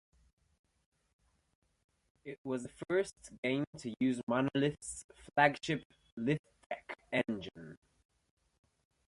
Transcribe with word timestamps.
It 2.25 2.39
was 2.43 2.63
the 2.63 2.69
first 2.89 3.13
game 3.43 3.65
to 3.77 3.93
use 3.99 4.19
Monolith's 4.27 5.05
flagship 5.35 5.83
Lithtech 6.17 6.95
engine. 7.11 7.77